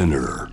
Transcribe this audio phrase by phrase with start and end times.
[0.00, 0.48] Spinner.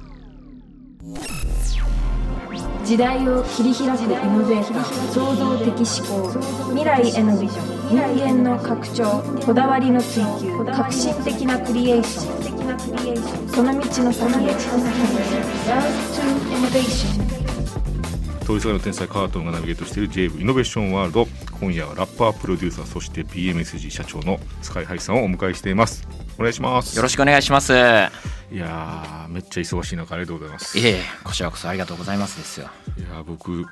[2.83, 13.49] 時代を切り開くイノベーター創造的思考未来へのビジョン人間の拡張こだわりの追求革新的なクリエーション。
[13.49, 14.51] その道の先へ。
[14.51, 14.59] Love
[16.11, 16.21] to
[16.51, 17.25] Innovation
[18.45, 21.27] 通りすがりの天才カートンがナビゲートしている JV イノベーションワールド。
[21.59, 26.05] 今夜はラッパープロデューサーそして PMSG 社長のスカイハイさんをお迎えしています。
[26.37, 26.97] お願いします。
[26.97, 27.73] よろしくお願いします。
[28.51, 32.69] いいやーめっちゃ忙しい中ありがとうございますいえいえ、こちらこそありがとうございますですよ。
[33.11, 33.65] やー僕明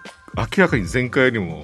[0.58, 1.64] らかに前回よりも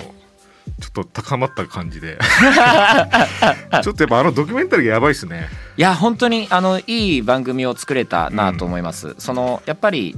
[0.80, 2.18] ちょっと高まった感じで
[3.84, 9.16] ちょっとやっぱあのドキュメンタリーがやばいっすねいや、本当に、あの、いい番組を作れたなと思います。
[9.18, 10.16] その、やっぱり。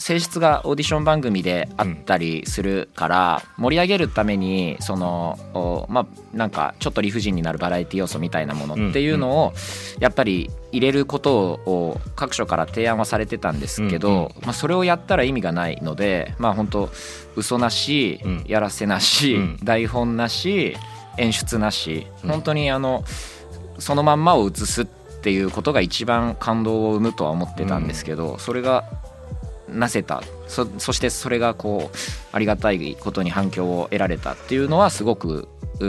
[0.00, 9.52] 性質がオーディション番組であったりするから盛り上げるためにそのおまあなんかちょっと理不尽になるバラエティ要素みたいなものっていうのを
[9.98, 16.90] やっぱり入れることを各所から提案はされてたんですけうんどまあそれをやったら意味がないのでまあ本当
[17.34, 18.44] 嘘なしうん。
[18.46, 19.58] やらせなしうん。
[19.64, 20.76] 台本なし
[21.16, 22.30] 演出なしうん。
[22.30, 23.04] 本当にあの
[23.78, 24.86] そのまんまを映すっ
[25.20, 28.84] ていうことが一番感動を生むとは思ってたんですけど、それが
[29.72, 30.22] なせた。
[30.46, 31.96] そそしてそれがこう
[32.32, 35.48] ありがたいことに反響を得られたっていうのはすごく
[35.80, 35.86] う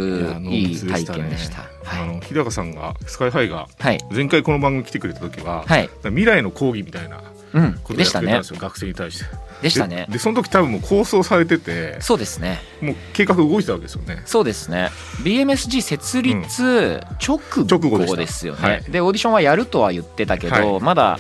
[0.50, 1.64] いい体験でした。
[1.86, 4.00] あはい、の日高さんがスカイハイがはい。
[4.12, 5.90] 前回この番組来てくれた時は、はい。
[6.04, 7.22] 未来の講義みたいな
[7.54, 9.26] うんことをでしたねやってたんですよ、学生に対して。
[9.62, 10.06] でしたね。
[10.08, 12.60] ででその時多分もう構想されててそうですね。
[12.82, 14.22] もう計画動いてたわけですよね。
[14.26, 14.90] そうですね。
[15.24, 20.82] BMSG 設立直直後ですよね、はいでオーディションはやるとは言ってたけど、はい。
[20.82, 21.20] まだ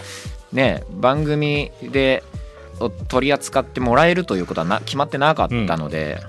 [0.53, 2.23] ね番組で
[2.79, 6.21] お取り扱ってもらえるということはな決まってなかったので、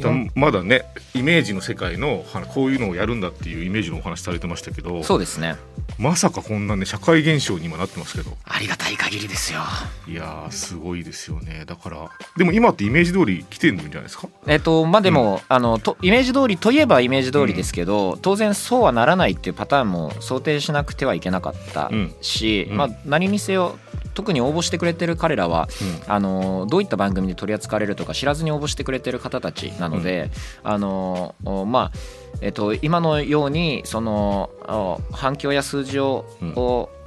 [0.00, 5.56] だまだねイメージの世界のはこういうのをやるんだっていうイメージのお話されてましたけどそうですね。
[5.98, 8.36] まさかこんなね社会現象に今なってますけど。
[8.44, 9.60] ありがたい限りですよ。
[10.06, 11.64] いやーすごいですよね。
[11.66, 14.28] だからでも今ってイメージ通り来てるんじゃないですか？
[14.46, 22.76] えっとまあでも、あのとイメージ通りといえばイメージ通りですけど、当然そうはならないっていうパターンも想定しなくてはいけなかったし、うん。
[22.76, 23.76] まあ、何にせよ
[24.18, 25.68] 特に応募してくれてる彼らは
[26.08, 30.32] あのどういった番組で取り扱われるとか知らずに応募してくれてる方たちなので、
[30.64, 31.98] あのおまあ
[32.40, 36.24] えっと、今のようにそのお反響や数字を、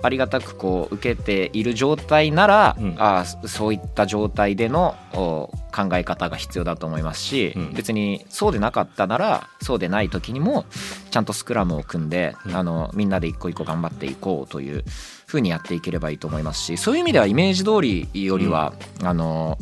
[0.04, 2.96] ありがたくこう受けている状態なら、うん。
[2.98, 7.74] あそういった状態でのお考え方が必要だと思いますし、うん。
[7.74, 10.66] 別にそうでなかったならそうでない時にも
[11.12, 12.56] ちゃんとスクラムを組んで、うん。
[12.56, 14.84] あのみんなで一個一個頑張っていこうという
[15.32, 19.58] ふうにやっていければいいと思いますしそういう意味ではイメージ通りよりは、あの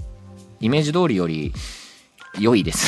[0.60, 1.54] イメージ通りより
[2.38, 2.88] 良いです。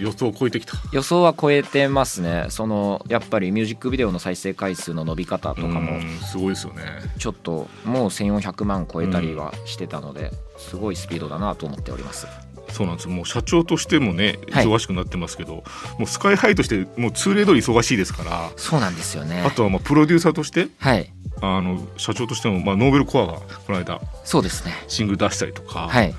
[0.00, 0.74] 予想を超えてきた。
[0.90, 2.46] 予想は超えてますね。
[2.48, 6.82] そのやっぱりミュージックビデオの再生回数の伸び方とかもうんすごいですよね。
[7.18, 12.26] ちょっともう1400万超えたりはしてたので、すごいスピードだなと思っております。
[12.70, 14.66] そうなんですもう社長としてもねはい。
[14.66, 15.62] 忙しくなってますけど、
[15.98, 19.42] もうスカイハイとしてもう通例通り忙しいですからそうなんですよね。
[19.46, 23.32] あとはまあプロデューサーとしてはいあの社長としてもまあノーベルコアが
[23.66, 24.72] この間そうですね。
[24.88, 26.14] シングル出したりとか、はい。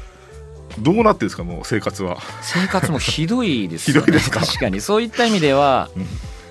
[0.80, 2.18] どうなってるんですかもう生活は。
[2.42, 4.06] 生活もひどいですよね。
[4.06, 4.42] ひどいですか？
[4.42, 4.82] 確かに。
[4.82, 6.06] そういった意味では、うん。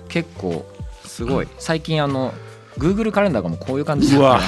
[0.09, 0.65] 結構
[1.05, 2.33] すごい、最近あの
[2.79, 4.41] Google カレンダーがもうこういう感じだうわ。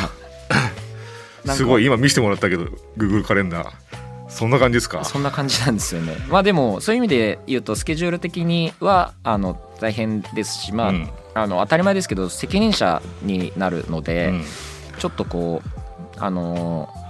[1.46, 1.84] すごい。
[1.84, 2.64] 今見せてもらったけど
[2.96, 3.70] Google カレンダー。
[4.30, 5.04] そんな感じですか？
[5.04, 6.16] そんな感じなんですよね。
[6.28, 14.44] まあでもそういう意味で言うとスケジュール的にはあの大変ですし、まあ、うんあの当たり前ですけど責任者になるので、うん。
[14.98, 15.68] ちょっとこう
[16.18, 17.04] あのー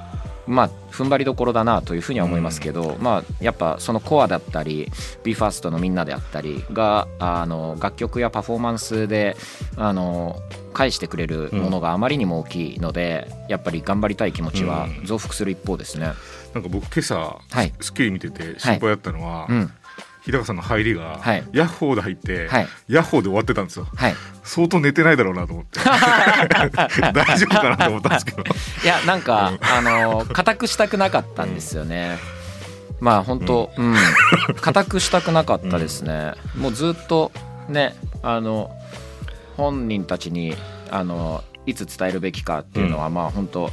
[0.46, 4.90] まあ踏ん張りどころだなというふうには思いますけど、まあやっぱそのコアだったり
[5.22, 9.36] BE:FIRST のみんなであったりがあの楽曲やパフォーマンスで
[9.76, 10.36] あの
[10.74, 16.12] 返してくれるものがあまりにも大きいので、やっぱり頑張りたい気持ちは増幅する一方ですね。
[16.52, 17.72] なんか僕今朝、はい。
[17.80, 19.72] スッキリ見てて心配だったのは、うん
[20.24, 21.44] 日高さんの入りが、はい。
[21.52, 22.68] ヤッホーで入って、はい。
[22.88, 23.86] ヤッホーで終わってたんですよ。
[23.94, 24.14] はい。
[24.42, 25.80] 相当寝てないだろうなと思って。
[27.12, 28.42] 大丈夫かなと思ったんですけど。
[28.42, 32.18] いやなんか、あの固くしたくなかったんですよね。
[33.00, 33.94] まあ本当、うん、
[34.60, 36.32] 固くしたくなかったですね。
[36.56, 37.30] もうずっと
[37.68, 38.70] ね、あの
[39.58, 40.56] 本人たちに
[40.90, 43.70] あのいつ伝えるべきかっていうのは、まあ本当。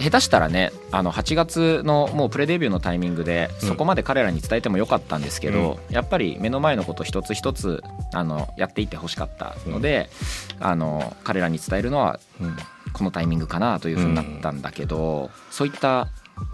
[0.00, 3.68] 下手したらねあの8月のもうプレデビューのタイミングでうん。
[3.68, 10.08] そこまで彼らに伝えてもよかったんですけど、やっぱり目の前のこと一つ一つあのやっていってほしかったので、
[10.60, 12.56] あの彼らに伝えるのはうん。
[12.94, 16.08] このタイミングかなというふうになったんだけど、そういった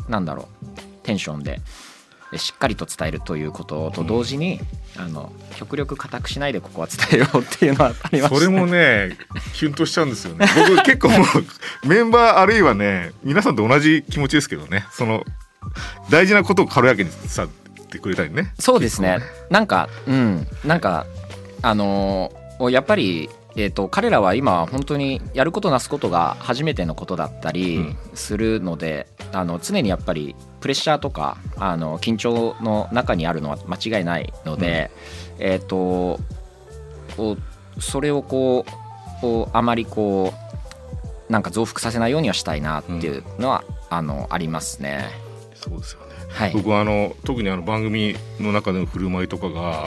[0.09, 1.61] なんだろうテンションで
[2.37, 4.61] しっかりと伝えるということと同時に、
[4.97, 8.37] あの極力固くしないでここは伝えようっていうのはありました。
[8.37, 9.17] それもね
[9.53, 10.47] キュンとしちゃうんですよね。
[10.69, 11.17] 僕結構も
[11.85, 14.85] うメンバーあるいはね皆さんと同じ気持ちですけどね。
[14.93, 15.25] その
[16.11, 17.49] 大事なことを軽やかに伝っ
[17.89, 18.53] てくれたりね。
[18.59, 19.19] そうですね。
[19.51, 20.47] なんかうん。
[20.65, 21.07] なんか
[21.63, 34.91] あのーやっぱりえー、と彼らは今本当にやることなすことが初めてのことだったりするので、あの常にやっぱりプレッシャーとかあの緊張の中にあるのは間違いないので、
[35.39, 36.21] えっ、と
[37.19, 37.37] お
[37.81, 38.65] それをこ
[39.23, 40.33] うおあまりこ
[41.29, 45.07] うなんか増幅させないようにはしたいなっていうのは、あのありますね。
[45.55, 46.07] そうですよね。
[46.29, 49.87] はい、僕はあの特にあの番組の中での振る舞いとかが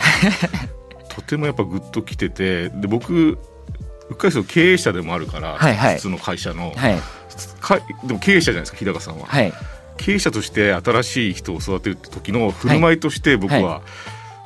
[1.14, 3.38] とてもやっぱグッときててで僕
[4.10, 5.96] うっかりすると経営者でもあるから、はいはい。
[5.96, 7.00] 普通の会社の、はい
[7.60, 9.54] かでも経営者じゃないですか日高さんは、はい。
[9.98, 13.82] 経営者として新しい人を育てる時の振る舞いとして僕は、は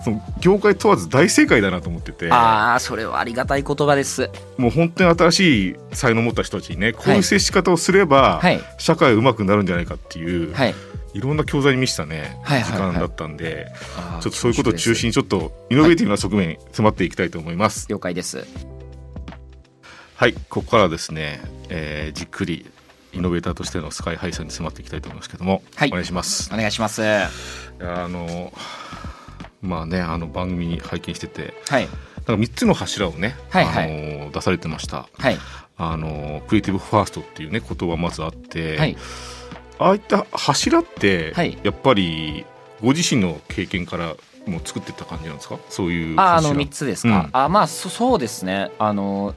[0.03, 2.31] その業界問わず大正解だなと思ってて。
[2.31, 4.29] ああそれはありがたい言葉です。
[4.57, 8.59] もう本当に新しい才能を持った人たちにねこういう接し方をすれば、はい。
[8.77, 10.75] 社会はうまくなるんじゃないかっていう、はい。
[11.13, 12.91] い、ろんな教材に満ちたね、はいはいはい。
[12.91, 13.71] 時間だったんで
[14.21, 17.87] ちょっとそういうことを中心にちょっとイノベーティブな側面に迫っていきたいと思います。
[17.89, 18.45] 了解です。
[20.15, 22.70] はい、ここからはですね、えーじっくり
[23.13, 25.89] イノベーターとしてのスカイハイさんに迫っていきたいと思いますけども、はい。
[25.89, 26.49] お願いします。
[26.53, 27.03] お願いします。
[27.03, 27.27] あ
[28.07, 28.53] の
[29.61, 31.87] まあねあの番組拝見しててはい。
[32.27, 34.19] なんか3つの柱をね、はいはい。
[34.21, 35.07] あの出されてました。
[35.17, 35.37] はい。
[35.77, 38.97] あのクリエイティブファーストっていうね言葉まずあって、はい。
[39.79, 41.57] ああいった柱って、はい。
[41.63, 42.45] やっぱり
[42.81, 44.15] ご自身の経験から
[44.45, 45.57] もう作ってった感じなんですか？
[45.69, 46.65] そういうああの柱。
[46.65, 47.29] 3つですか、うん。
[47.33, 48.71] あまあそそうですね。
[48.79, 49.35] あの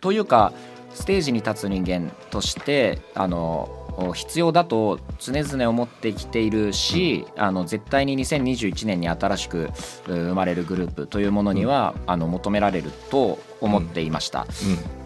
[0.00, 0.52] というか
[0.94, 3.68] ステージに立つ人間としてあの
[4.14, 9.70] 必要だと常々思ってきているし、あの絶対に2021年に新しくう
[10.08, 14.48] 生まれるグループというものには、あの求められると思っていました、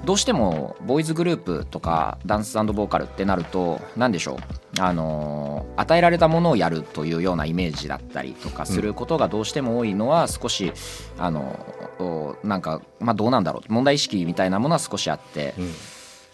[0.06, 4.38] どうしてもボーイズグループとかダンスボーカルってなると何でしょ
[4.78, 4.80] う？
[4.80, 10.72] あのー与えられたものをやるというようなイメージだったりとかすることがどうしても多いのは少し
[11.18, 11.77] あのお
[12.44, 13.72] なんかまあどうなんだろう。
[13.72, 15.64] 問題意識みたいなものは少しあってうん。
[15.64, 15.72] うん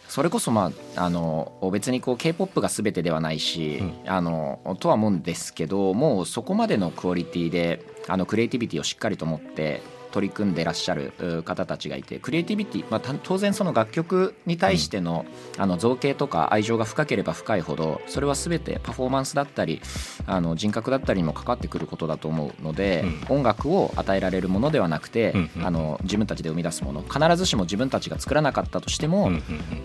[0.07, 9.83] それこそまああの別にこう K-POP が全てではないし、あのとは思うんですけどもうそこまでのクオリティであのクリエイティビティをしっかりと持って
[10.15, 15.27] 取り組んでらっしゃるう方たちがいてクリエイティビティ、まあ、た当然その楽曲に対しての,、
[15.59, 19.83] あの造形とか愛情が深ければ深いほどそれは全てパフォーマンスだったり
[20.27, 29.43] あの人格だったりにも関わってくることだと思うので、音楽を与えられるものではなくて、うんうんあの自分たちで生み出すもの必ずしも自分たちが作らなかったとしても、うんうんうん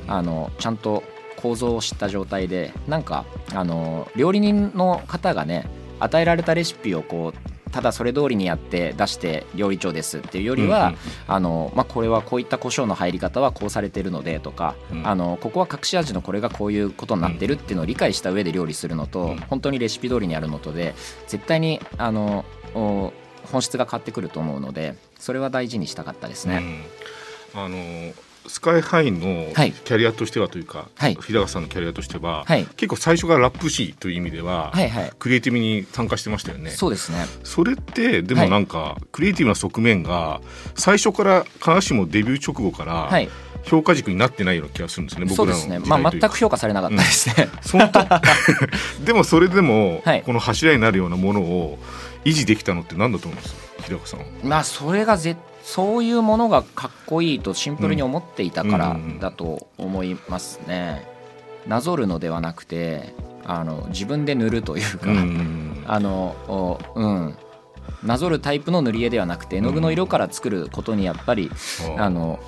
[0.08, 1.04] あのちゃんと
[1.38, 15.08] 構造を知った状態でなんかあの料理人の方がね与えられたレシピをこうただそれ通りにやって出して料理長ですっていうよりは、うんうんあのまあ、これはこういった胡椒の入り方はこうされてるのでとか、うん。
[15.08, 19.38] あのここは隠し味のこれがこういうことになってるっていうのを理解した上で料理するのと、うん。
[19.38, 20.96] 本当にレシピ通りにやるのとで
[21.28, 23.14] 絶対にあのお
[23.52, 26.84] 本質が変わってくると思うのでそれは大事にしたかったですね。
[27.56, 27.62] うん。
[27.62, 27.76] あの
[28.48, 29.72] スカイハイのはい。
[29.72, 31.16] キャリアとしてはというか、はい。
[31.16, 32.66] 日高さんのキャリアとしては、はい。
[32.78, 35.12] 結構最初からラップ師という意味では、はいはい。
[35.20, 36.72] クリエイティブに参加してましたよね。
[36.72, 37.26] そうですね。
[37.44, 40.42] それってでもなんか、クリエイティブな側面が
[40.76, 43.30] 最初から必ずしもデビュー直後からはい。
[43.66, 46.28] 評価軸になってないような気がするんですね、僕らのですねまあ時代というか。
[46.30, 48.06] 全く評価されなかったですね、本当？
[49.06, 50.24] でもそれでも、はい。
[50.24, 51.78] この柱になるようなものを
[52.24, 53.54] 維持できたのって何だと思います？
[53.84, 54.26] 日高さんは。
[54.44, 61.08] まあそれがぜそういうものがかっこいいとシンプルに思っていたからだと思いますね。
[61.68, 63.14] なぞるのではなくて
[63.46, 67.36] あの自分で塗るというか、うん あのおうん。
[68.04, 71.52] なぞるタイプの塗り絵ではなくて絵の具の色から作ることにやっぱり、
[71.98, 72.40] ああの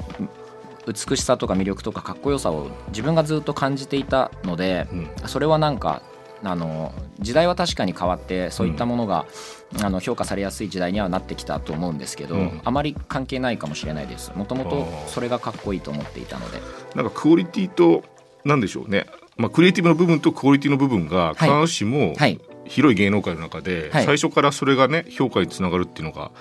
[0.87, 5.09] 美しさとか魅力とかかっこよさを自分がずっと感じていたので、うん。
[5.25, 6.01] それはなんか
[6.43, 9.25] あの時代は確かに変わってそういったものが、
[9.81, 12.61] あの評価されやすい時代にはなってきたと思うんですけど、うん。
[12.63, 14.31] あまり関係ないかもしれないです。
[14.35, 16.59] もともとそれがかっこいいと思っていたので。
[16.95, 18.03] なんかクオリティと
[18.43, 19.05] なんでしょうね、
[19.37, 22.39] まあ、クリエイティブの部分とクオリティの部分が必ずしもはい。
[22.65, 24.05] 広い芸能界の中ではい。
[24.05, 26.31] 最初からそれがね評価につながるっていうのが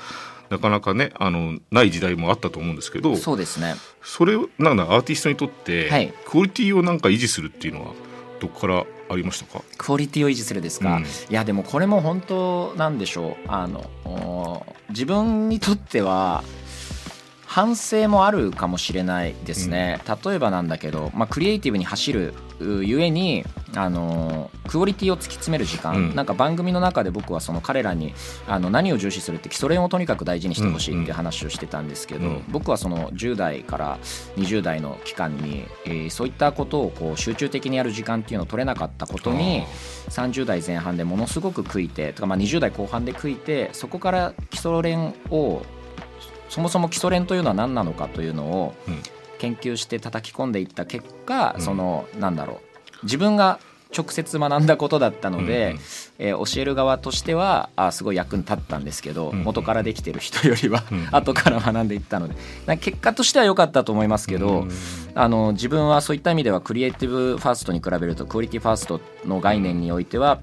[0.48, 3.74] なかなかねあのない時代もあったと思うんですけどそうですね。
[4.02, 6.12] それをなんだアーティストにとって、はい。
[6.26, 7.92] クオリティをなんか維持するっていうのは
[8.40, 9.62] どこからありましたか？
[9.78, 11.02] クオリティを維持するですか、うん。
[11.02, 13.34] いやでもこれも本当なんでしょう。
[13.46, 16.42] あのお自分にとっては
[17.50, 26.14] 反省もあるかもしれないですね、例えばなんだけど、まあ、クリエイティブに走るうゆえにあのクオリティを突き詰める時間、うん。
[26.14, 28.14] なんか番組の中で僕はその彼らに
[28.46, 32.44] あの何を重視するって基礎練をとにかく大事にしてほしいっていう話をしてたんですけど、うん。
[32.50, 33.98] 僕はその10代から
[34.36, 39.64] 20代の期間に、えーそういったことをこう集中的にやる時間っていうのを取れなかったことに
[40.08, 45.62] 30代前半でものすごく悔いてとかまあ20代後半で悔いてそこから基礎練を
[46.50, 49.02] そもそも基礎練というのは何なのかというのをうん。
[49.38, 51.62] 研究して叩き込んでいった結果、うん。
[51.62, 52.60] そのなんだろ
[53.02, 53.04] う。
[53.04, 53.58] 自分が
[53.96, 55.78] 直接学んだことだったので、うんうん。
[56.18, 61.08] えー教える側としてはあすごい役に立ったんですけど、うん元からできてる人よりは、うん。
[61.16, 62.34] 後から学んでいったので。
[62.76, 64.70] 結果としては良かったと思いますけど、うん
[65.14, 70.38] あの自分はそういった意味ではクリエイティブファーストに比べるとクオリティファーストの概念においては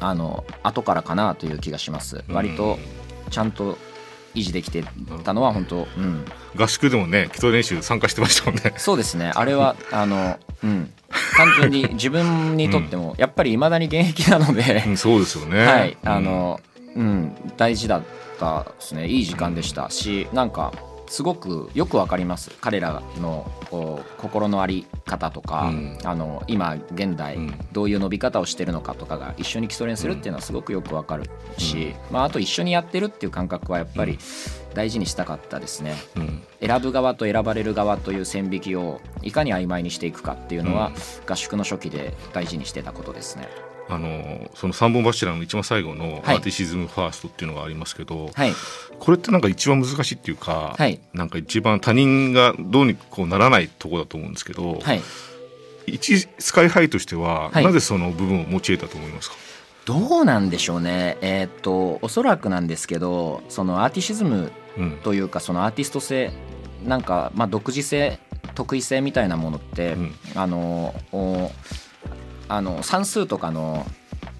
[0.00, 2.22] あの後からかなという気がします。
[2.28, 2.78] 割と
[3.30, 3.78] ちゃんと
[4.38, 4.84] 維持できて
[5.24, 6.24] たのは本当、うん、
[6.56, 8.74] 合宿でもね基礎練習参加してましたもんね。
[8.76, 9.32] そうですね。
[9.34, 10.92] あれは あの、うん、
[11.36, 15.64] 単純に自分にとってもやっぱりいまだに現役なので、うんそうですよね。
[15.64, 15.96] はい。
[16.04, 16.60] あの、
[16.94, 18.02] うん、大事だっ
[18.38, 19.06] たですね。
[19.08, 20.72] いい時間でしたしなんか
[21.08, 22.50] すごくよくわかります。
[22.60, 23.50] 彼らの
[24.18, 25.98] 心の在り方とか、うん。
[26.04, 27.54] あの今現代うん。
[27.72, 34.18] どういう伸び方をしてるのかとかが一緒に基礎練するっていうのはすごくよくわかるし、まあ、あと一緒にやってるっていう感覚はやっぱり
[34.74, 35.94] 大事にしたかったですね。
[36.16, 36.42] うん。
[36.60, 41.32] 選ぶ側と選ばれる側という線引きをいかに曖昧にしていくかっていうのは、うん。
[41.32, 43.48] 合宿の初期で大事にしてたことですね。
[43.90, 46.36] あのその三本柱の一番最後のアはい。
[46.38, 48.52] ーティシズムファーストっていうのがありますけど、はい、
[48.98, 51.00] これってなんか一番難しいっていうか、はい。
[51.14, 55.02] なんか一番他人がどうにこうならないところだと思うんですけど、はい、
[55.86, 57.64] 一スカイハイとしては、はい。
[57.64, 59.36] なぜその部分を用いたと思いますか、
[59.86, 64.98] どうなんでしょうね、えーっとおそらくなんですけどそのアーティシズムうん。
[65.02, 66.30] というかそのアーティスト性
[66.84, 68.18] なんか、まあ、独自性
[68.54, 70.14] 得意性みたいなものって、うん。
[70.34, 71.50] あのお
[72.48, 73.86] あの算数とかの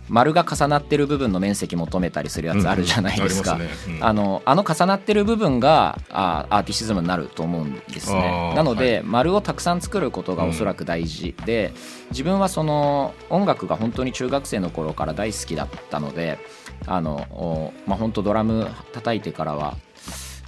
[0.08, 3.54] 丸が重なってる部分の面積求めたりするやつあるじゃないですか。
[3.54, 3.96] うんあすね。
[3.96, 4.04] うん。
[4.04, 8.54] あのあの重なってる部分があアーティシズムになると思うんですね。
[8.56, 9.02] なので、はい。
[9.04, 11.72] 丸をたくさん作ることがおそらく大事で、
[12.10, 16.38] 自分はその音楽が本当に中学生の頃から大好きだったので
[16.86, 19.76] あのおまあ本当ドラム叩いてからは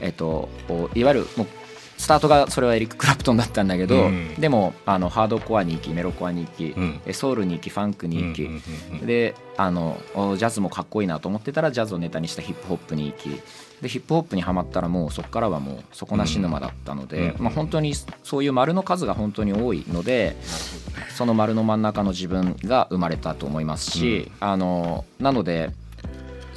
[0.00, 1.46] えっとおいわゆるもう
[2.00, 4.35] スタートがそれはエリック・クラプトンだったんだけど、うん。
[4.37, 7.00] でもあのハードコアに行きメロコアに行き、うん。
[7.04, 8.49] えソウルに行きファンクに行き、
[9.04, 13.40] であのおジャズもかっこいいなと思ってたらジャズをネタにしたヒップホップに行き。
[13.83, 20.37] でヒップホップにはまったらもうそこからはもう底なし沼だったので、うんまあ、本当にそういう丸の数が本当に多いので
[21.16, 25.71] その丸の真ん中の自分が生まれたと思いますし、あのなので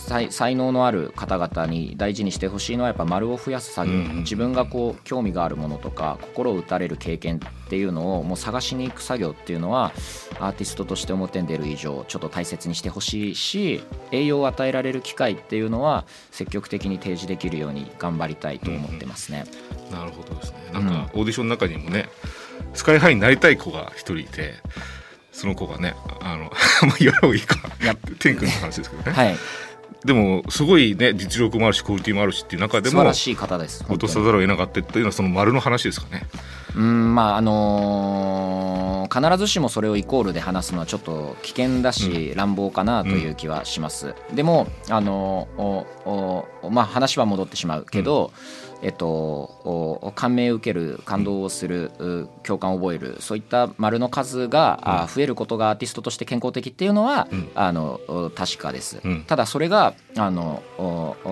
[0.03, 9.91] 才才能のある方々に大事にしてほしいのはやっぱ丸を増やす作業、うんうん自分がこう興味があるものとか心を打たれる経験っていうのをもう探しに行く作業っていうのは
[10.39, 19.45] アーティストとして表に出る以上ちょっと大切にしてほしいし栄養を与えられる機会っていうのは積極的に提示できるように頑張りたいと思ってますね。
[19.91, 20.57] なるほどですね。
[20.74, 22.10] なんかオーディションの中にもね、
[22.74, 24.55] スカイハイになりたい子が一人いて
[25.31, 26.51] その子がねあの
[26.88, 27.57] まあ言わないいいか
[28.19, 29.38] 天君の話ですけどね、はい、
[30.06, 33.86] でもすごいね実力もあるしクオリティもあるしっていう中でも素晴らしい方です。
[33.90, 36.24] 落とさざるを得なかったっていうのはその丸の話ですかね。
[36.76, 38.62] うんまああのー
[39.13, 44.15] 必ずしもそれをイコールで話すのはちょっと危険だし、乱暴かなという気はします。
[44.34, 45.48] でもあの
[46.70, 48.32] まあ話は戻ってしまうけど、
[48.82, 57.50] えっとお感銘を受ける感動をするう共感を覚えるそういった丸の数が、あ増えることがアーティストとして健康的っていうのは、うん。
[57.55, 59.00] あのお確かです。
[59.03, 59.24] うん。
[59.24, 60.63] ただそれがあの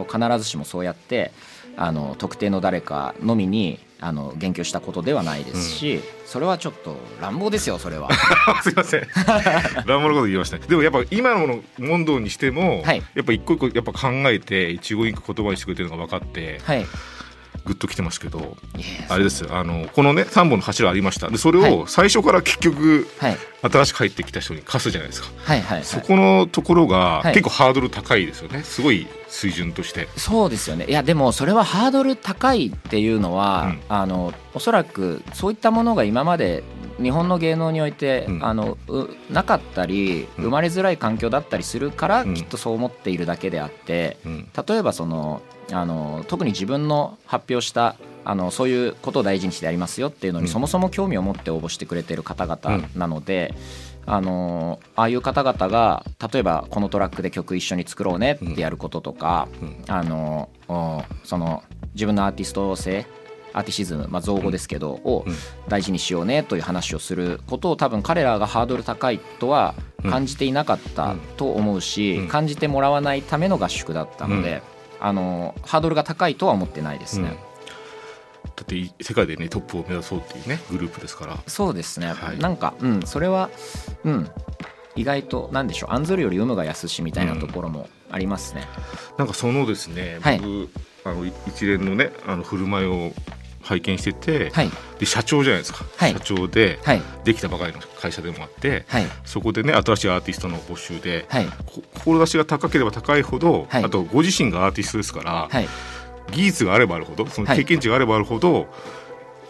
[0.07, 1.31] 必ずしもそうやって
[1.77, 8.09] あの特定の誰かのみにあの言及したことではないですし、それはちょっと乱暴ですよそれは。
[8.63, 9.07] すいません
[9.85, 16.85] 乱暴なこと言いましたねでもやっぱ今の問答にしても、はいやっぱ一個一個やっぱ考えて一語一句言葉にしてくれてるのが分かってはい。
[17.65, 18.57] グッときてますけど
[19.09, 21.29] あれですあのこのね3本の柱ありました。
[21.29, 23.37] でそれはを最初から結局はい。
[23.63, 25.85] 新しく入ってきた人に貸すじゃないですか、はいはいはい。
[25.85, 27.33] そこのところがはい。
[27.33, 28.63] 結構ハードル高いですよね。
[28.63, 30.07] すごい水準として。
[30.17, 30.85] そうですよね。
[30.85, 33.79] いやでもそれはハードル高いっていうのは、うん。
[33.89, 36.63] あのおそらくそういったものが今まで
[37.01, 38.45] 日本の芸能において、うん。
[38.45, 40.43] あのうなかったりうん。
[40.45, 42.33] 生まれづらい環境だったりするから、うん。
[42.33, 44.49] きっとそう思っているだけであってうん。
[44.67, 45.41] 例えばその
[45.71, 50.51] あの特に自分の発表したあのそういうことを大事にしてやりますよっていうのに、うん。
[50.51, 53.53] そもそも興味を持って応募してくれてる方々なので、
[54.05, 59.83] あのああいう方々が例えばこのトラックで曲一緒に作ろうねってやることとか、うん。
[59.87, 63.05] あのおその自分のアーティスト性
[63.53, 65.35] アーティシズム、まあ、造語ですけど、をうん。
[65.67, 72.27] 大事にしようねという話をすることを多分彼らがハードル高いとは感じていなかったと思うし、うん。
[72.27, 74.61] 感じてもらわないための合宿だったので、
[74.99, 77.29] あのハードルが高いとは思ってないですね。
[77.29, 77.35] うん。
[77.35, 81.37] だってい世界でねトップを目指そうっていうねグループですから。
[81.47, 82.37] そうですね、はい。
[82.37, 83.49] なんか、うん、それは、
[84.03, 84.29] うん、
[84.95, 88.67] 意外となんでしょう案ずるより有無が安しみたいなところもありますね。
[89.17, 90.39] なんかそのですね、はい。
[90.39, 90.69] 僕
[91.03, 93.11] あのい一連のねあの振る舞いを
[93.71, 94.69] 拝見してて、はい。
[94.99, 96.13] で社長じゃないですか、はい。
[96.13, 97.01] 社長ではい。
[97.23, 99.07] できたばかりの会社でもあって、はい。
[99.25, 101.25] そこでね新しいアーティストの募集で、
[101.93, 103.83] 志が高ければ高いほど、はい。
[103.83, 105.67] あとご自身がアーティストですから、はい。
[106.31, 107.57] 技術があればあるほどそのはい。
[107.57, 108.67] 経験値があればあるほど、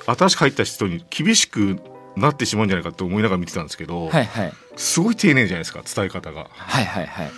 [0.06, 1.80] 新しく入った人に厳しく
[2.16, 4.54] なってしまうんじゃないかと思いながら見てたんですけど、はいはい。
[4.78, 6.48] すごい丁寧じゃないですか伝え方が。
[6.52, 7.32] はいはいはい。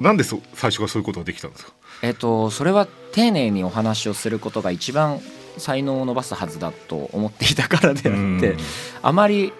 [0.00, 1.72] なんでそ最初からそういうことができたんですか？
[2.02, 5.20] えっとそれは丁寧にお話をすることが一番
[5.58, 8.56] 才能を伸ばすはずだと思っていたからであって
[9.02, 9.52] あまり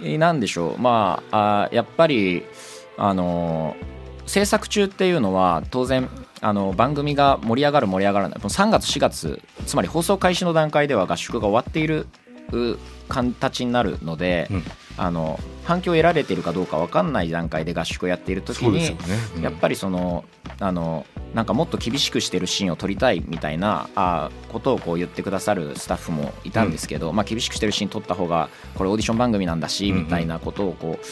[0.00, 0.78] なんでしょう。
[0.78, 2.44] まああやっぱり
[2.96, 3.76] あの
[4.26, 6.08] 制作中っていうのは当然
[6.40, 8.38] あの番組が盛り上がる盛り上がらない。
[8.38, 12.06] もう3月4月つまり放送開始の段階では合宿が終わっている
[12.52, 14.62] う形になるので、うん。
[14.96, 18.96] あの反響を得られているかどうか分かんない段階で合宿をやっている時にね、
[19.36, 19.42] うん。
[19.42, 20.24] やっぱりその
[20.60, 21.04] あの
[21.34, 31.04] なんかもっと厳しくしてるシーンを撮りたいみたいなあことをこう言ってくださるスタッフもいたんですけど、まあ、厳しくしてるシーン撮った方がこれオーディション番組なんだし、うんうんみたいなことをこう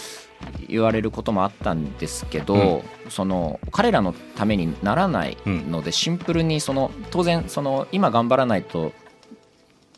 [0.69, 8.93] 言われることもあったんですけど、その彼らのためにならないので、シンプルにその当然その今頑張らないと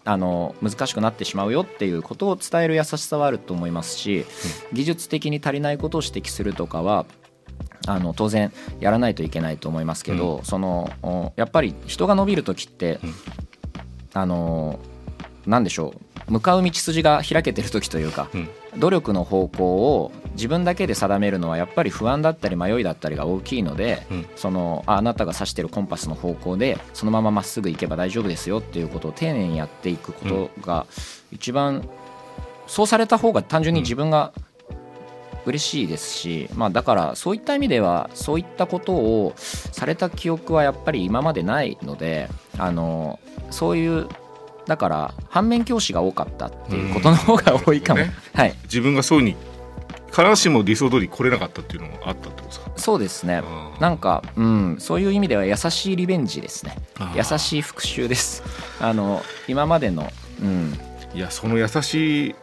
[0.04, 4.26] あの難しくなってしまうよっていうことを伝える優しさはあると思いますし、
[4.73, 7.07] 技術的に足りないことを指摘するとかは
[7.86, 13.14] あの当然やらないといけないと思いますけど、そのおやっぱり人が伸びる時って、うん。
[14.16, 14.78] あの
[15.44, 15.92] なんでしょ
[16.28, 18.48] う向かう道筋が開けてる時というか、うん。
[18.78, 24.26] 努力の方向を自分だけで定めるのはやっぱり不安だったり迷いだったりが大きいので、うん。
[24.36, 30.86] そのああなたが指してるコンパスの方向でそのまままっすぐ行けば大丈夫ですよっていうことを丁寧にやっていくことが
[31.30, 31.86] 一番
[32.66, 34.32] そうされた方が単純に自分が
[35.46, 43.19] 嬉しいですし、まあ、だからそういった意味ではそういったことをされた記憶はやっぱり今までないのであの
[43.50, 44.08] そういう
[44.66, 48.14] だから反面教師が多かったっていうことの方が多いかも、うんね。
[48.32, 48.54] はい。
[48.64, 49.36] 自分がそうに
[50.10, 52.71] 必ずしも理想通り来れなかったっていうのもあったってことですか？
[52.76, 53.42] そうですね。
[53.80, 56.78] なんか、うん、そういう意味では優しいリベンジですね。
[57.14, 58.42] 優しい復讐です。
[58.80, 60.78] あの今までの、うん、
[61.14, 62.34] いやその優しい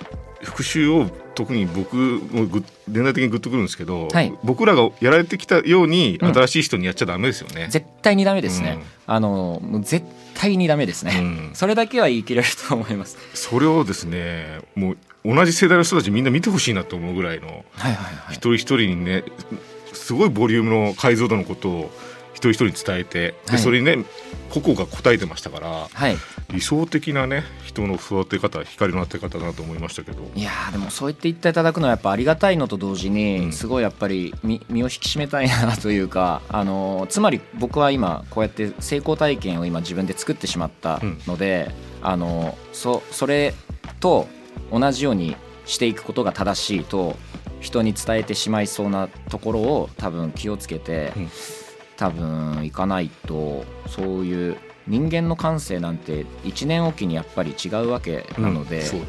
[0.44, 4.34] 復讐を特に僕もぐ連絡的にグッとくるんですけど、はい。
[4.44, 6.34] 僕らがやられてきたようにうん。
[6.34, 7.68] 新しい人にやっちゃダメですよね。
[7.70, 9.14] 絶対にダメですね、うん。
[9.14, 11.52] あのもう絶対にダメですね、うん。
[11.54, 13.18] それだけは言い切れると思います。
[13.34, 18.36] それをですねもう同じ世代の人たちみんな見てほしいなと思うぐらいのはいはいはい。
[18.36, 19.24] 一人一人にね
[19.94, 22.11] すごいボリュームの解像度のことを一
[22.42, 23.58] 人一人に伝えて、はい。
[23.58, 24.06] でそれにね
[24.50, 26.18] 個々が答えてましたからはい。
[26.52, 30.30] 理想的なね人の育て方光の当て方だなと思いましたけど。
[30.36, 33.54] いやーでもそう言って言っていただくのはやっぱありがたいのと同時うにん。
[33.54, 43.54] すごいやっぱり身身を引き締めたいなというか、あのーつまり僕は今こうやって成功体験を今自分で作ってしまったので、あのーそそれ
[44.00, 44.28] と
[44.72, 47.16] 同じようにしていくことが正しいと
[47.60, 51.30] 人に伝えてしまいそうなところを多分気をつけて、うん
[52.02, 58.82] 多分いかないとそういう人間の感性なんて1年おきにやっぱり違うわけなので。
[58.90, 59.08] うん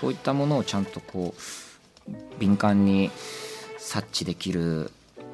[0.00, 3.10] そういったものをちゃんとこう敏感に
[3.76, 4.90] 察知できる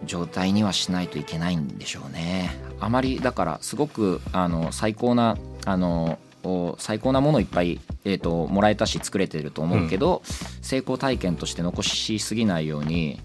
[0.06, 2.58] 状態にはしないといけないんでしょうね。
[2.80, 10.22] あまりだからすごくあの最高なあのお最高なものをいっぱい、えー、ともらえたし作れてると思うけど、
[10.62, 13.20] 成功体験として残しすぎないように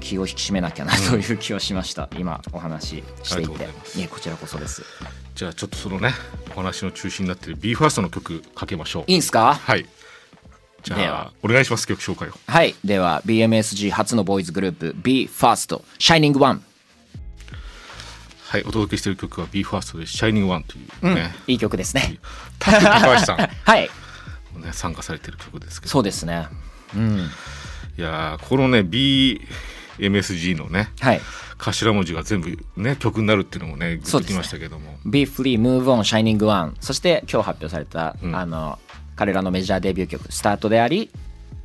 [0.00, 3.58] 気を引き締めなきゃなという気はしました、今お話ししていて。
[3.58, 4.82] ざいいえこちらこそです。
[5.34, 6.12] じゃあちょっとそのね
[6.50, 9.04] お話の中心になっている BE:FIRST の曲かけましょう。
[9.06, 9.54] いいんすか？
[9.54, 9.86] はい。
[10.82, 12.32] じゃあお願いします曲紹介を。
[12.46, 12.74] はい。
[12.84, 16.62] では BMSG 初のボーイズグループ BE:FIRST Shining One
[18.48, 21.14] はいお届けしている曲は BE:FIRST で「Shining One」といううん。
[21.14, 22.18] ね、いい曲ですね。
[22.58, 22.80] 高
[23.18, 23.36] 橋さん。
[23.64, 23.90] はい、
[24.54, 25.90] もね参加されている曲ですけど。
[25.90, 26.48] そうですね。
[26.96, 27.18] うん、
[27.98, 28.82] いやーこのね
[29.98, 31.20] BMSG のねはい。
[31.58, 36.76] 頭文字が全部ね曲になるっていうのもねグッときましたけども、Be Free, Move On, Shining One。
[36.80, 38.34] そして今日発表された、うん。
[38.34, 38.78] あの
[39.16, 41.10] 彼らのメジャーデビュー曲、スタートであり、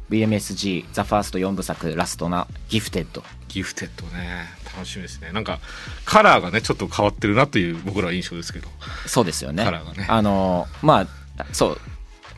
[0.09, 3.21] BMSG、The First 4部作、ラストな Gifted。
[3.47, 4.47] ギフテッドね。
[4.75, 5.31] 楽しみですね。
[5.31, 5.59] なんか
[6.05, 8.67] カラーがねちょっと変わってるなという僕らは印象ですけど。
[9.05, 9.63] そうですよね。
[9.63, 10.07] カラーがね。
[10.09, 11.77] あのまあそう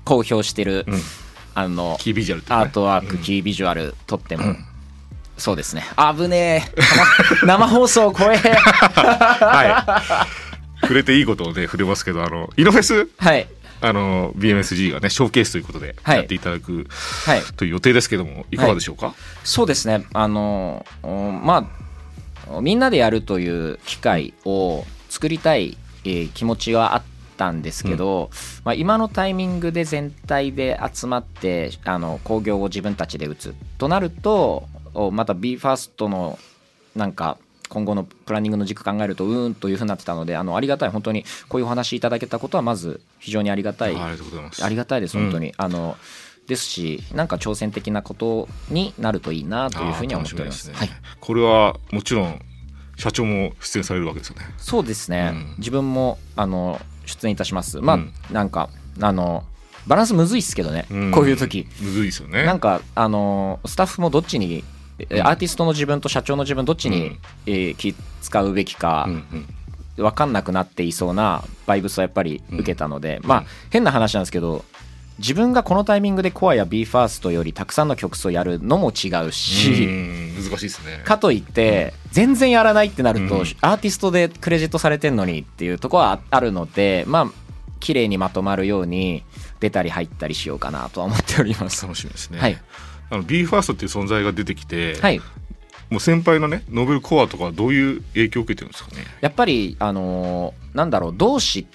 [0.04, 1.00] 公表してる、うん。
[1.54, 2.48] あのキービジュアルね。
[2.50, 4.56] アートワーク、キービジュアル撮っても、
[5.38, 5.84] そうですね。
[5.98, 6.82] 危ねえ。
[7.42, 8.38] 生 生放送怖え。
[8.40, 10.26] は
[10.82, 10.82] い。
[10.82, 13.10] 触れていいことをね触れますけどあのイノフェス？
[13.18, 13.48] はい。
[13.82, 16.18] あの BMSG がねショーケースということではい。
[16.20, 16.88] やっていただく
[17.26, 17.42] はい。
[17.58, 20.06] という予定ですけどもいかがでしょうか、そうですね。
[20.14, 21.70] あのうんま
[22.50, 27.04] あみんなでやるという機会を作りたい、えー気持ちはあっ
[27.38, 28.30] たんですけど、
[28.64, 36.40] まあ、今のタイミングで全体で集まってあの興行を自分たちで打つとなるとおまた BE:FIRST の
[36.96, 37.38] なんか
[37.70, 43.96] 今後のプランニングの軸考えるとうーんというふうになってたのであのありがたい本当にこういうお話いただけたことはまず非常にありがたい。
[43.96, 45.98] あありがとうございますありがたいです本当に、あの
[46.48, 50.72] ですしなんか挑戦的なことになるといいなというふうには思っております。
[50.72, 51.02] あー楽しみはい。
[51.20, 52.40] これはもちろん
[52.98, 54.46] 社長も出演されるわけですよね。
[54.58, 55.56] そうですね、うん。
[55.58, 57.82] 自分もあの出演いたします。
[57.82, 58.70] まあ、うんなんか
[59.02, 59.44] あの
[59.88, 61.12] バランスむずいっすけどね、ん。
[61.12, 61.68] こういう時。
[61.82, 62.44] むずいですよね。
[62.44, 64.64] なんかあのスタッフもどっちにえ
[64.98, 67.20] うんアーティストの自分と社長の自分どっちに、うん。
[67.48, 69.48] えー気使うべきかうんうん。
[69.98, 74.66] 分かんなくなっていそうなバイブスはやっぱり受けたので、まあ変な話なんですけど
[75.20, 80.34] 自分がこのタイミングでコアや BE:FIRST よりたくさんの曲数をやるのも違うし、うん。
[80.36, 81.02] 難しいですね。
[81.06, 83.42] かといって全然やらないってなると、うん。
[83.62, 87.28] アーティストでクレジットされてんのにっていうところはああるのでまあ
[87.80, 89.24] 綺麗にまとまるように
[89.62, 91.84] 出たり入ったりしようかなとは思っております。
[91.84, 92.58] 楽しみですね、はい、
[93.10, 95.20] あの BE:FIRST っていう存在が出てきて、はい、
[95.90, 99.04] もう先輩のねノーベルコアとかはどういう影響を受けてるんですかね？
[99.22, 101.68] やっぱりあのーなんだろう同志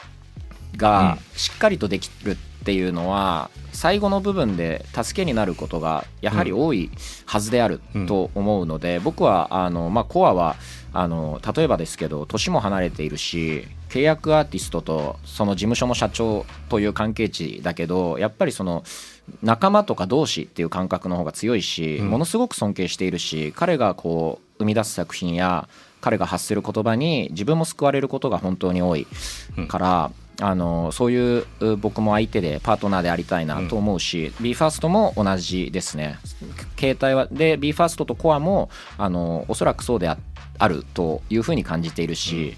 [0.77, 6.91] がしっかりとできるっていうのは、最後の部分で助けになることがやはり多い
[7.25, 10.57] はずであると思うので、僕はあの、まあ、コアは
[10.93, 18.85] あの例えばですけど年も離れているし契約アーティストとその事務所の社長という関係値だけどやっぱりその
[19.43, 22.11] 仲間とか同士っていう感覚の方が強いし、うん。
[22.11, 25.69] ものすごく尊敬しているし彼がこう生み出す作品や
[26.01, 29.07] 彼が発する言葉に自分も救われることが本当に多い
[29.69, 36.19] から、あのそういうう僕も相手でパートナーでありたいなと思うし、BE:FIRST も同じですね。
[36.79, 40.17] 携帯はで BE:FIRST とコアもあのおそらくそうであ
[40.59, 42.57] あるというふうに感じているし、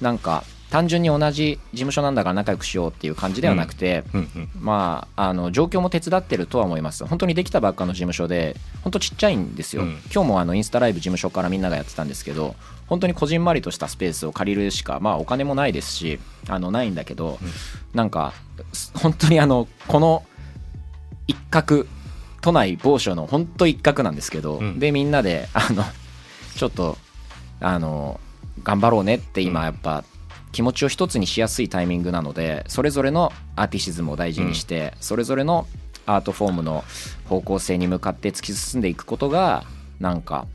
[0.00, 7.06] なんか単純に同じ事務所なんだから仲良くしようっていう感じではなくて、うんうんまあ、あの状況も手伝ってるとは思います。
[7.06, 9.90] 本当にできたばっかの事務所で本当ちっちゃいんですよ、うん。
[10.12, 12.56] 今日もあのインスタライブ事務所からみんながやってたんですけど
[12.88, 17.38] 本当にこじんまりとしたスペースを借りるしか、まあ、お金もないですしあのないんだけど、
[17.94, 18.32] なんか
[18.72, 20.24] す本当にあのこの
[21.28, 21.86] 一角
[22.40, 24.80] 都内某所の本当一角なんですけど、うん。
[24.80, 25.84] でみんなであの
[26.56, 26.98] ちょっと
[27.60, 28.18] あの
[28.64, 30.02] 頑張ろうねって今やっぱ
[30.54, 35.66] 気持ちを一つにしやすいタイミングなのでそれぞれのアーティシズムを大事にして、それぞれの
[36.06, 36.84] アートフォームの
[37.28, 39.64] 方向性に向かって突き進んでいくことが
[40.00, 40.46] なんか、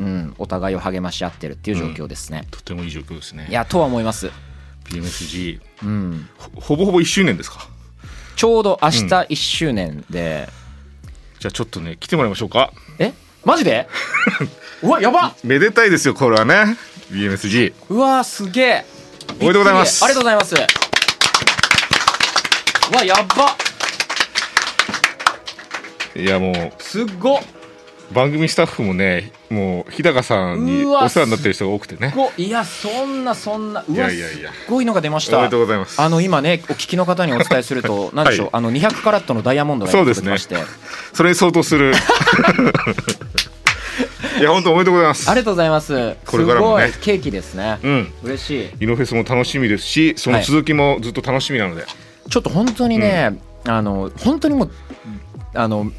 [0.00, 2.46] うん、お互いを励まし合ってるっていう状況ですね。
[2.50, 3.46] とてもいい状況ですね。
[3.48, 4.30] いやとは思います、
[4.84, 7.68] PMSG うん、ほほぼほぼ1周年ですか？
[8.36, 10.48] ちょうど明日1周年で、
[11.40, 12.72] じゃあちょっとね来てもらいましょうか。
[12.98, 13.12] え？
[13.44, 13.88] マジで？
[14.82, 16.76] うわやばめでたいですよこれはね。
[17.10, 18.84] BMSG うわすげえ
[19.40, 20.04] おめでとうございます。
[20.04, 20.54] ありがとうございます。
[22.92, 23.56] うわやば。
[26.14, 27.38] いやもうすっご。
[27.38, 27.40] っ
[28.12, 32.12] 番組スタッフもねもう日高さんにお世話になってる人が多くてね。
[32.14, 32.30] ご。
[32.36, 33.84] いやそんなそんな。
[33.88, 34.52] いわやいやいや。
[34.52, 35.38] すっごいのが出ました。
[35.38, 36.00] おめでとうございます。
[36.00, 38.50] あの今ねお聞きの方にお伝えすると 何でしょう、はい。
[38.54, 40.24] あの200カラットのダイヤモンドがそうですね。
[40.24, 40.72] 届きまして、
[41.14, 41.94] それに相当する
[44.42, 45.30] いや本当おめでとうございます。
[45.30, 46.16] ありがとうございます。
[46.26, 46.88] これからもね。
[46.88, 48.12] すごいケーキですね、うん。
[48.24, 48.70] 嬉しい。
[48.80, 51.86] イノフェスも楽しみですしその続きもずっと楽しみなので、
[52.28, 54.70] ちょっと本当にね、あの本当にもう
[55.54, 55.92] あの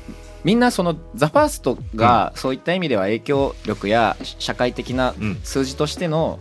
[0.44, 5.40] みんなそのザ・ファーストがそういった意味では影響力や社会的なうん。
[5.42, 6.38] 数字としての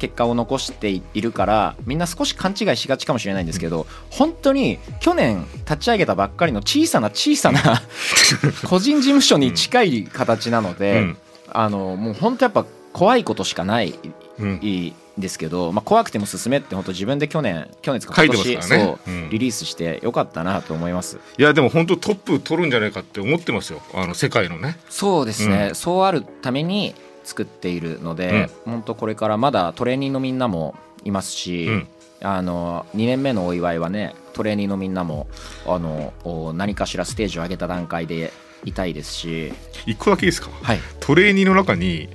[0.00, 7.82] 結果を残しているからみんな少し勘違いしがちかもしれないんですけど本当に去年立ち上げたばっかりの小さな小さな
[8.68, 11.18] 個人事務所に近い形なので、うん
[11.52, 13.98] あのもう本当やっぱ怖いことしかない
[14.38, 14.60] うん。
[15.18, 19.28] ですけど、まあ、怖くても進めって本当自分で去年去年ですか書いて今年ますからね。
[19.30, 21.18] リリースしてよかったなと思います。
[21.36, 23.80] いやでも本当トップ取るんじゃないかって思ってますよ。
[23.94, 24.78] あの世界のね。
[24.88, 31.88] そうですね、うそうあるために作っているので、本当これからまだトレーニーのみんなもいますし、うん。
[32.20, 35.28] あの2年目のお祝いはねトレーニーのみんなも
[35.66, 38.32] あのお何かしらステージを上げた段階で
[38.64, 39.52] いたいですし。
[39.86, 40.50] 一個だけいいですか？
[40.62, 40.80] はい。
[41.00, 42.08] トレーニーの中に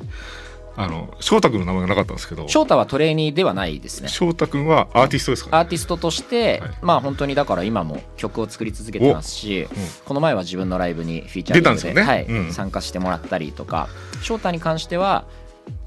[0.76, 2.48] あの翔太君の名前がなかったんですけど。
[2.48, 4.10] 翔太はトレーニーではないですね。
[4.10, 6.72] 翔太君はアーティストですか、ね、アーティストとして、はい。
[6.82, 9.70] まあ本当にだから今も曲を作り続けてますし、うん。
[10.06, 12.02] この前は自分のライブにフィーチャーですよね。
[12.02, 12.52] はいうん。
[12.52, 13.88] 参加してもらったりとか。
[14.22, 15.26] 翔太に関しては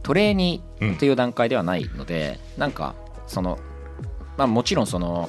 [0.03, 2.95] トレーニーっていう段階ではないので、なんか
[3.27, 3.59] その
[4.37, 5.29] まあもちろんその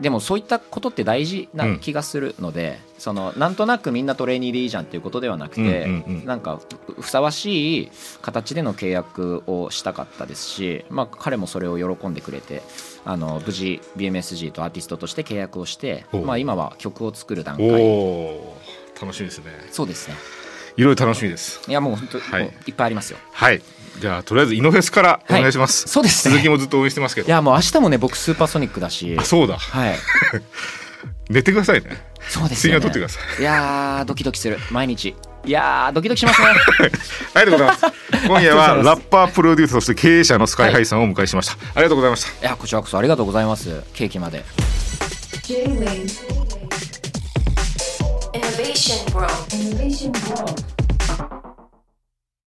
[0.00, 6.24] でもそういったことって大事な気がするので、そのなんとなくみんなトレーニーでいいじゃんっていうことではなくて、うんうんうん。
[6.26, 6.60] なんか
[6.96, 12.62] ふふさわしい形での契約をしたかったですし、まあ、彼もそれを喜んでくれて
[13.04, 19.44] あの無事 BMSG とアーティストとして契約をして、まあ、今は曲を作る段お階楽しみですね。
[19.70, 20.14] そうですね。
[20.76, 21.60] いろいろ楽しみです。
[21.68, 22.52] いやもう本当、はい。
[22.66, 23.18] いっぱいありますよ。
[23.32, 23.62] はい
[24.00, 26.34] じゃあとりあえずイノフェスからお願いします、そうですね。
[26.34, 27.26] 続きもずっと応援してますけど。
[27.26, 29.16] いやもう明日もね僕スーパーソニックだし。
[29.18, 29.58] あそうだ。
[29.58, 29.98] はい。
[31.30, 32.02] 寝てくださいね。
[32.28, 33.40] そうですよ、ね、睡眠はとってください。
[33.40, 34.58] いやードキドキする。
[34.70, 35.14] 毎日。
[35.46, 36.48] いやードキドキしますね。
[37.34, 37.86] ありがとうございます。
[38.26, 42.46] 今夜はラッパープロデューサーそして経営者のスカイハイさんをお迎えしました、ありがとうございました。
[42.46, 43.82] いやこちらこそありがとうございます。
[43.92, 44.44] ケーキまで。
[45.42, 46.54] J-Wave.
[48.34, 50.73] Innovation World Innovation World